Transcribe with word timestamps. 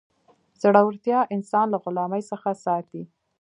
زړورتیا 0.61 1.19
انسان 1.35 1.67
له 1.73 1.77
غلامۍ 1.83 2.21
څخه 2.31 2.49
ساتي. 2.65 3.03